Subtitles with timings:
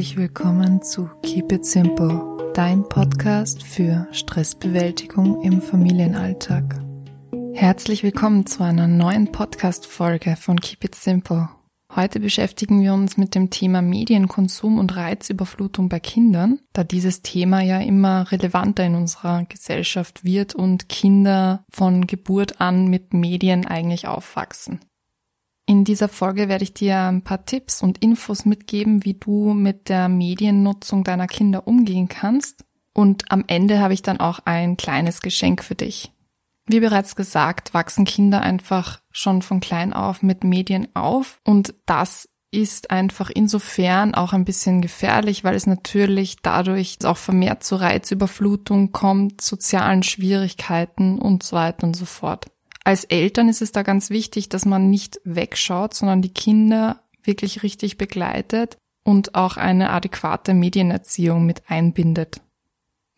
[0.00, 6.82] herzlich willkommen zu Keep It Simple, dein Podcast für Stressbewältigung im Familienalltag.
[7.52, 11.50] Herzlich willkommen zu einer neuen Podcast-Folge von Keep It Simple.
[11.94, 17.60] Heute beschäftigen wir uns mit dem Thema Medienkonsum und Reizüberflutung bei Kindern, da dieses Thema
[17.60, 24.08] ja immer relevanter in unserer Gesellschaft wird und Kinder von Geburt an mit Medien eigentlich
[24.08, 24.80] aufwachsen.
[25.70, 29.88] In dieser Folge werde ich dir ein paar Tipps und Infos mitgeben, wie du mit
[29.88, 32.64] der Mediennutzung deiner Kinder umgehen kannst.
[32.92, 36.10] Und am Ende habe ich dann auch ein kleines Geschenk für dich.
[36.66, 42.28] Wie bereits gesagt, wachsen Kinder einfach schon von klein auf mit Medien auf und das
[42.50, 48.90] ist einfach insofern auch ein bisschen gefährlich, weil es natürlich dadurch auch vermehrt zu Reizüberflutung
[48.90, 52.50] kommt, sozialen Schwierigkeiten und so weiter und so fort
[52.84, 57.62] als Eltern ist es da ganz wichtig, dass man nicht wegschaut, sondern die Kinder wirklich
[57.62, 62.40] richtig begleitet und auch eine adäquate Medienerziehung mit einbindet.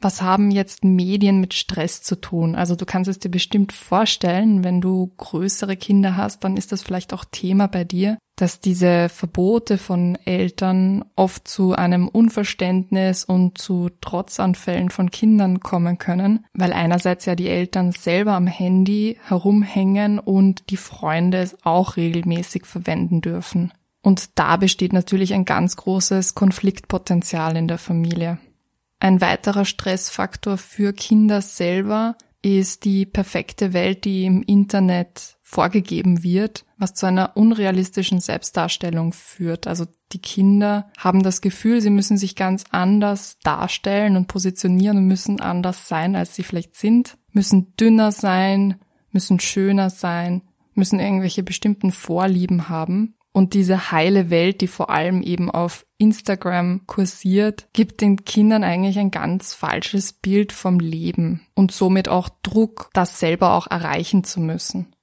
[0.00, 2.56] Was haben jetzt Medien mit Stress zu tun?
[2.56, 6.83] Also du kannst es dir bestimmt vorstellen, wenn du größere Kinder hast, dann ist das
[6.83, 13.56] vielleicht auch Thema bei dir, dass diese Verbote von Eltern oft zu einem Unverständnis und
[13.56, 20.18] zu Trotzanfällen von Kindern kommen können, weil einerseits ja die Eltern selber am Handy herumhängen
[20.18, 23.72] und die Freunde es auch regelmäßig verwenden dürfen.
[24.00, 28.38] Und da besteht natürlich ein ganz großes Konfliktpotenzial in der Familie.
[28.98, 36.64] Ein weiterer Stressfaktor für Kinder selber ist die perfekte Welt, die im Internet vorgegeben wird,
[36.76, 39.66] was zu einer unrealistischen Selbstdarstellung führt.
[39.66, 45.06] Also die Kinder haben das Gefühl, sie müssen sich ganz anders darstellen und positionieren und
[45.06, 48.80] müssen anders sein, als sie vielleicht sind, müssen dünner sein,
[49.12, 50.42] müssen schöner sein,
[50.74, 53.14] müssen irgendwelche bestimmten Vorlieben haben.
[53.33, 58.98] Und diese heile Welt, die vor allem eben auf Instagram kursiert, gibt den Kindern eigentlich
[58.98, 64.40] ein ganz falsches Bild vom Leben und somit auch Druck, das selber auch erreichen zu
[64.40, 64.95] müssen.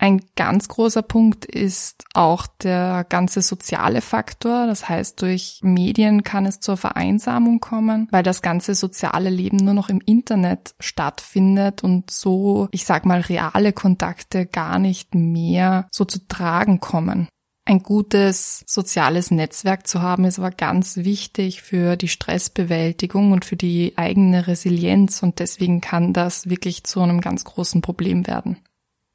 [0.00, 4.66] Ein ganz großer Punkt ist auch der ganze soziale Faktor.
[4.66, 9.74] Das heißt, durch Medien kann es zur Vereinsamung kommen, weil das ganze soziale Leben nur
[9.74, 16.06] noch im Internet stattfindet und so, ich sag mal, reale Kontakte gar nicht mehr so
[16.06, 17.28] zu tragen kommen.
[17.70, 23.54] Ein gutes soziales Netzwerk zu haben, ist aber ganz wichtig für die Stressbewältigung und für
[23.54, 28.56] die eigene Resilienz und deswegen kann das wirklich zu einem ganz großen Problem werden.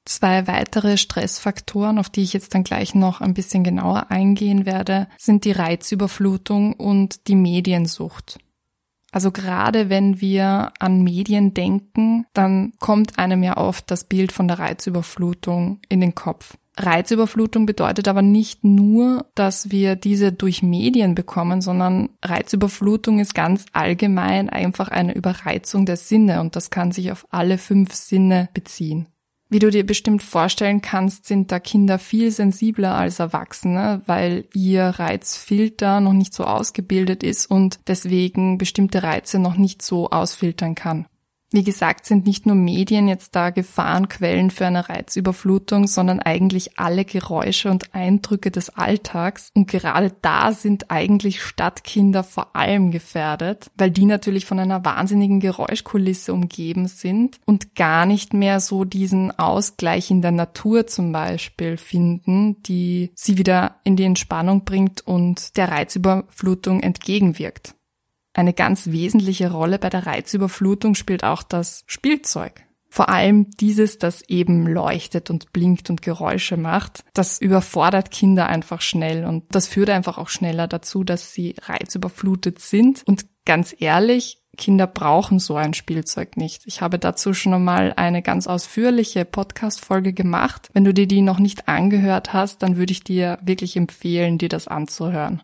[0.05, 5.09] Zwei weitere Stressfaktoren, auf die ich jetzt dann gleich noch ein bisschen genauer eingehen werde,
[5.17, 8.37] sind die Reizüberflutung und die Mediensucht.
[9.11, 14.47] Also gerade wenn wir an Medien denken, dann kommt einem ja oft das Bild von
[14.47, 16.55] der Reizüberflutung in den Kopf.
[16.77, 23.65] Reizüberflutung bedeutet aber nicht nur, dass wir diese durch Medien bekommen, sondern Reizüberflutung ist ganz
[23.71, 29.07] allgemein einfach eine Überreizung der Sinne und das kann sich auf alle fünf Sinne beziehen.
[29.47, 34.85] Wie du dir bestimmt vorstellen kannst, sind da Kinder viel sensibler als Erwachsene, weil ihr
[34.85, 41.05] Reizfilter noch nicht so ausgebildet ist und deswegen bestimmte Reize noch nicht so ausfiltern kann.
[41.55, 47.05] Wie gesagt, sind nicht nur Medien jetzt da Gefahrenquellen für eine Reizüberflutung, sondern eigentlich alle
[47.05, 49.51] Geräusche und Eindrücke des Alltags.
[49.55, 55.39] Und gerade da sind eigentlich Stadtkinder vor allem gefährdet, weil die natürlich von einer wahnsinnigen
[55.39, 61.77] Geräuschkulisse umgeben sind und gar nicht mehr so diesen Ausgleich in der Natur zum Beispiel
[61.77, 67.75] finden, die sie wieder in die Entspannung bringt und der Reizüberflutung entgegenwirkt.
[68.35, 72.65] Eine ganz wesentliche Rolle bei der Reizüberflutung spielt auch das Spielzeug.
[72.89, 78.81] Vor allem dieses, das eben leuchtet und blinkt und Geräusche macht, das überfordert Kinder einfach
[78.81, 83.03] schnell und das führt einfach auch schneller dazu, dass sie reizüberflutet sind.
[83.05, 86.63] Und ganz ehrlich, Kinder brauchen so ein Spielzeug nicht.
[86.65, 90.69] Ich habe dazu schon einmal eine ganz ausführliche Podcast-Folge gemacht.
[90.73, 94.49] Wenn du dir die noch nicht angehört hast, dann würde ich dir wirklich empfehlen, dir
[94.49, 95.41] das anzuhören.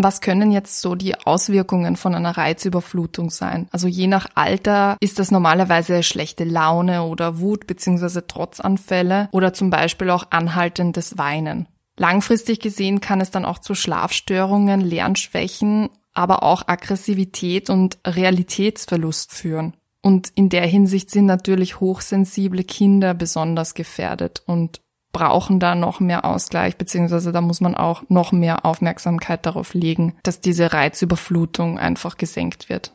[0.00, 3.66] Was können jetzt so die Auswirkungen von einer Reizüberflutung sein?
[3.72, 8.20] Also je nach Alter ist das normalerweise schlechte Laune oder Wut bzw.
[8.28, 11.66] Trotzanfälle oder zum Beispiel auch anhaltendes Weinen.
[11.96, 19.74] Langfristig gesehen kann es dann auch zu Schlafstörungen, Lernschwächen, aber auch Aggressivität und Realitätsverlust führen.
[20.00, 24.80] Und in der Hinsicht sind natürlich hochsensible Kinder besonders gefährdet und
[25.12, 30.14] brauchen da noch mehr Ausgleich, beziehungsweise da muss man auch noch mehr Aufmerksamkeit darauf legen,
[30.22, 32.92] dass diese Reizüberflutung einfach gesenkt wird.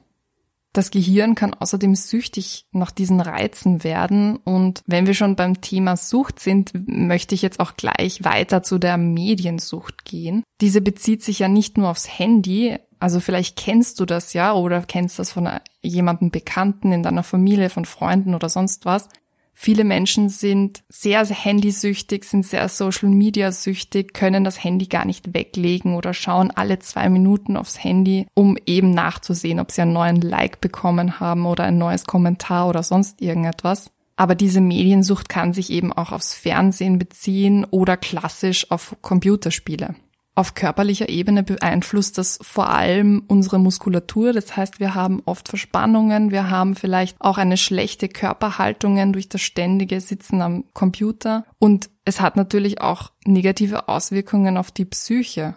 [0.74, 4.38] Das Gehirn kann außerdem süchtig nach diesen Reizen werden.
[4.38, 8.80] Und wenn wir schon beim Thema Sucht sind, möchte ich jetzt auch gleich weiter zu
[8.80, 10.44] der Mediensucht gehen.
[10.62, 12.78] Diese bezieht sich ja nicht nur aufs Handy.
[13.00, 15.48] Also vielleicht kennst du das ja oder kennst das von
[15.84, 19.10] jemandem Bekannten in deiner Familie, von Freunden oder sonst was.
[19.56, 25.34] Viele Menschen sind sehr, handysüchtig, sind sehr Social Media süchtig, können das Handy gar nicht
[25.34, 30.22] weglegen oder schauen alle zwei Minuten aufs Handy, um eben nachzusehen, ob sie einen neuen
[30.22, 33.92] Like bekommen haben oder ein neues Kommentar oder sonst irgendetwas.
[34.16, 39.96] Aber diese Mediensucht kann sich eben auch aufs Fernsehen beziehen oder klassisch auf Computerspiele.
[40.36, 44.34] Auf körperlicher Ebene beeinflusst das vor allem unsere Muskulatur.
[44.34, 49.42] Das heißt, wir haben oft Verspannungen, wir haben vielleicht auch eine schlechte Körperhaltung durch das
[49.42, 55.56] ständige Sitzen am Computer und es hat natürlich auch negative Auswirkungen auf die Psyche.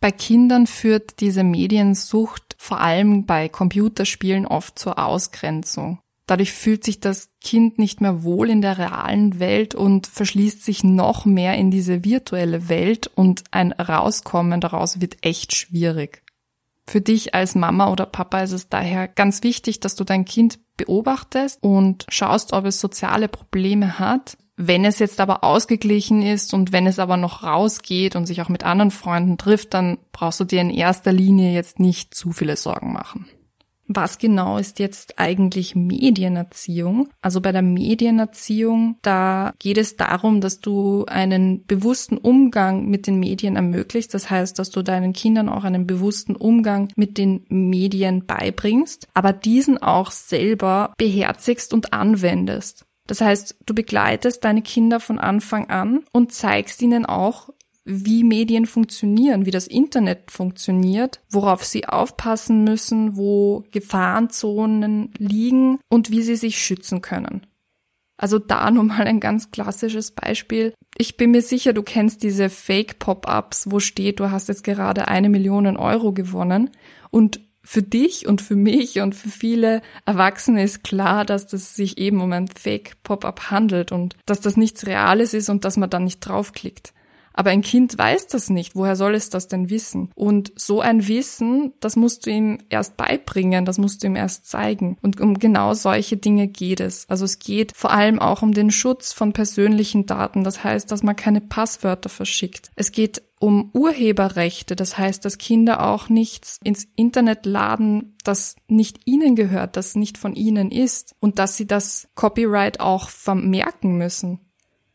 [0.00, 5.98] Bei Kindern führt diese Mediensucht vor allem bei Computerspielen oft zur Ausgrenzung.
[6.28, 10.84] Dadurch fühlt sich das Kind nicht mehr wohl in der realen Welt und verschließt sich
[10.84, 16.22] noch mehr in diese virtuelle Welt und ein Rauskommen daraus wird echt schwierig.
[16.86, 20.58] Für dich als Mama oder Papa ist es daher ganz wichtig, dass du dein Kind
[20.76, 24.36] beobachtest und schaust, ob es soziale Probleme hat.
[24.58, 28.50] Wenn es jetzt aber ausgeglichen ist und wenn es aber noch rausgeht und sich auch
[28.50, 32.56] mit anderen Freunden trifft, dann brauchst du dir in erster Linie jetzt nicht zu viele
[32.56, 33.26] Sorgen machen.
[33.88, 37.08] Was genau ist jetzt eigentlich Medienerziehung?
[37.22, 43.18] Also bei der Medienerziehung, da geht es darum, dass du einen bewussten Umgang mit den
[43.18, 44.12] Medien ermöglicht.
[44.12, 49.32] Das heißt, dass du deinen Kindern auch einen bewussten Umgang mit den Medien beibringst, aber
[49.32, 52.84] diesen auch selber beherzigst und anwendest.
[53.06, 57.48] Das heißt, du begleitest deine Kinder von Anfang an und zeigst ihnen auch,
[57.90, 66.10] wie Medien funktionieren, wie das Internet funktioniert, worauf sie aufpassen müssen, wo Gefahrenzonen liegen und
[66.10, 67.46] wie sie sich schützen können.
[68.18, 70.74] Also da nur mal ein ganz klassisches Beispiel.
[70.98, 75.30] Ich bin mir sicher, du kennst diese Fake-Pop-ups, wo steht, du hast jetzt gerade eine
[75.30, 76.70] Million Euro gewonnen.
[77.10, 81.98] Und für dich und für mich und für viele Erwachsene ist klar, dass das sich
[81.98, 86.04] eben um ein Fake-Pop-up handelt und dass das nichts Reales ist und dass man dann
[86.04, 86.92] nicht draufklickt.
[87.38, 88.74] Aber ein Kind weiß das nicht.
[88.74, 90.10] Woher soll es das denn wissen?
[90.16, 94.46] Und so ein Wissen, das musst du ihm erst beibringen, das musst du ihm erst
[94.46, 94.98] zeigen.
[95.02, 97.08] Und um genau solche Dinge geht es.
[97.08, 100.42] Also es geht vor allem auch um den Schutz von persönlichen Daten.
[100.42, 102.72] Das heißt, dass man keine Passwörter verschickt.
[102.74, 104.74] Es geht um Urheberrechte.
[104.74, 110.18] Das heißt, dass Kinder auch nichts ins Internet laden, das nicht ihnen gehört, das nicht
[110.18, 114.40] von ihnen ist und dass sie das Copyright auch vermerken müssen.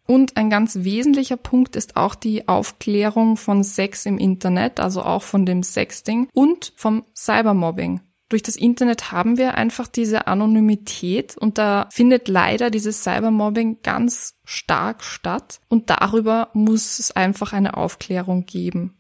[0.06, 5.24] Und ein ganz wesentlicher Punkt ist auch die Aufklärung von Sex im Internet, also auch
[5.24, 8.02] von dem Sexting und vom Cybermobbing.
[8.30, 14.36] Durch das Internet haben wir einfach diese Anonymität und da findet leider dieses Cybermobbing ganz
[14.44, 18.98] stark statt und darüber muss es einfach eine Aufklärung geben.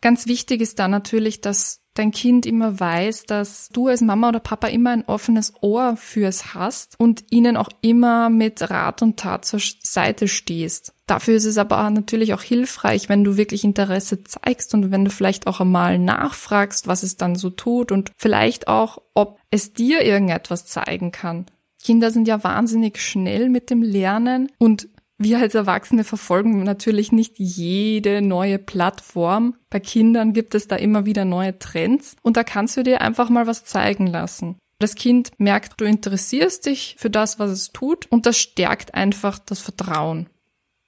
[0.00, 4.40] Ganz wichtig ist da natürlich, dass dein Kind immer weiß, dass du als Mama oder
[4.40, 9.18] Papa immer ein offenes Ohr für es hast und ihnen auch immer mit Rat und
[9.18, 10.94] Tat zur Seite stehst.
[11.06, 15.10] Dafür ist es aber natürlich auch hilfreich, wenn du wirklich Interesse zeigst und wenn du
[15.10, 20.02] vielleicht auch einmal nachfragst, was es dann so tut und vielleicht auch, ob es dir
[20.02, 21.46] irgendetwas zeigen kann.
[21.82, 24.88] Kinder sind ja wahnsinnig schnell mit dem Lernen und
[25.22, 29.56] wir als Erwachsene verfolgen natürlich nicht jede neue Plattform.
[29.70, 33.28] Bei Kindern gibt es da immer wieder neue Trends und da kannst du dir einfach
[33.30, 34.56] mal was zeigen lassen.
[34.78, 39.38] Das Kind merkt, du interessierst dich für das, was es tut und das stärkt einfach
[39.38, 40.28] das Vertrauen.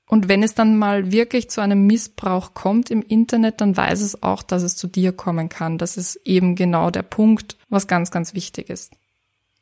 [0.09, 4.23] Und wenn es dann mal wirklich zu einem Missbrauch kommt im Internet, dann weiß es
[4.23, 5.79] auch, dass es zu dir kommen kann.
[5.79, 8.93] Das ist eben genau der Punkt, was ganz, ganz wichtig ist.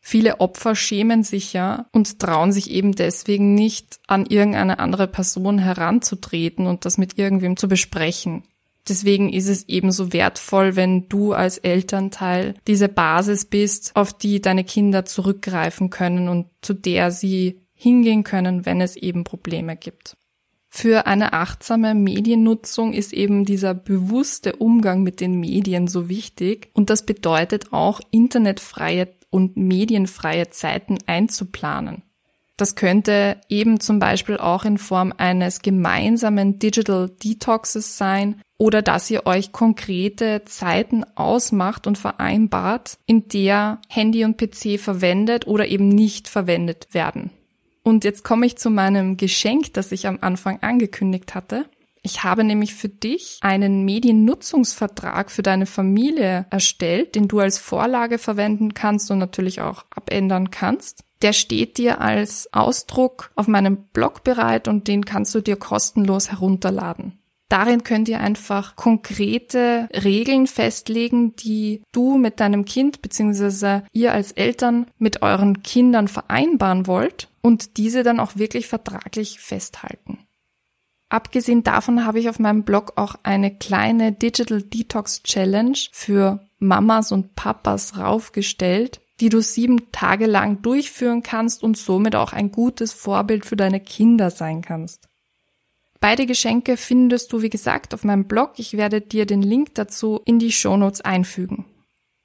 [0.04, 5.58] Viele Opfer schämen sich ja und trauen sich eben deswegen nicht, an irgendeine andere Person
[5.58, 8.42] heranzutreten und das mit irgendwem zu besprechen.
[8.88, 14.64] Deswegen ist es ebenso wertvoll, wenn du als Elternteil diese Basis bist, auf die deine
[14.64, 20.16] Kinder zurückgreifen können und zu der sie hingehen können, wenn es eben Probleme gibt.
[20.68, 26.90] Für eine achtsame Mediennutzung ist eben dieser bewusste Umgang mit den Medien so wichtig und
[26.90, 32.02] das bedeutet auch internetfreie und medienfreie Zeiten einzuplanen.
[32.56, 39.10] Das könnte eben zum Beispiel auch in Form eines gemeinsamen Digital Detoxes sein oder dass
[39.10, 45.88] ihr euch konkrete Zeiten ausmacht und vereinbart, in der Handy und PC verwendet oder eben
[45.88, 47.30] nicht verwendet werden.
[47.82, 51.64] Und jetzt komme ich zu meinem Geschenk, das ich am Anfang angekündigt hatte.
[52.04, 58.18] Ich habe nämlich für dich einen Mediennutzungsvertrag für deine Familie erstellt, den du als Vorlage
[58.18, 61.04] verwenden kannst und natürlich auch abändern kannst.
[61.22, 66.32] Der steht dir als Ausdruck auf meinem Blog bereit und den kannst du dir kostenlos
[66.32, 67.18] herunterladen.
[67.48, 73.82] Darin könnt ihr einfach konkrete Regeln festlegen, die du mit deinem Kind bzw.
[73.92, 80.18] ihr als Eltern mit euren Kindern vereinbaren wollt und diese dann auch wirklich vertraglich festhalten.
[81.12, 87.12] Abgesehen davon habe ich auf meinem Blog auch eine kleine Digital Detox Challenge für Mamas
[87.12, 92.94] und Papas raufgestellt, die du sieben Tage lang durchführen kannst und somit auch ein gutes
[92.94, 95.06] Vorbild für deine Kinder sein kannst.
[96.00, 98.52] Beide Geschenke findest du, wie gesagt, auf meinem Blog.
[98.56, 101.66] Ich werde dir den Link dazu in die Shownotes einfügen.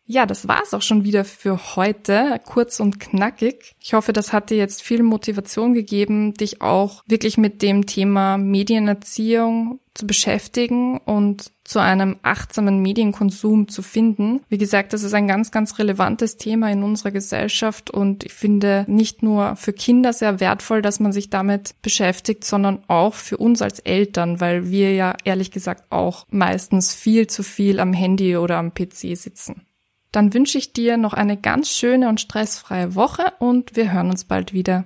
[0.10, 3.76] Ja, das war's auch schon wieder für heute, kurz und knackig.
[3.82, 8.38] Ich hoffe, das hat dir jetzt viel Motivation gegeben, dich auch wirklich mit dem Thema
[8.38, 14.40] Medienerziehung zu beschäftigen und zu einem achtsamen Medienkonsum zu finden.
[14.48, 18.86] Wie gesagt, das ist ein ganz, ganz relevantes Thema in unserer Gesellschaft und ich finde
[18.88, 23.62] nicht nur für Kinder sehr wertvoll, dass man sich damit beschäftigt, sondern auch für uns
[23.62, 28.58] als Eltern, weil wir ja ehrlich gesagt auch meistens viel zu viel am Handy oder
[28.58, 29.67] am PC sitzen.
[30.12, 34.26] Dann wünsche ich dir noch eine ganz schöne und stressfreie Woche und wir hören uns
[34.26, 34.86] bald wieder.